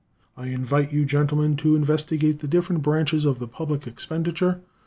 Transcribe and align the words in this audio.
I 0.35 0.47
invite 0.47 0.91
you, 0.91 1.05
gentlemen, 1.05 1.55
to 1.57 1.75
investigate 1.75 2.39
the 2.39 2.47
different 2.47 2.81
branches 2.81 3.23
of 3.23 3.37
the 3.37 3.47
public 3.47 3.85
expenditure. 3.85 4.61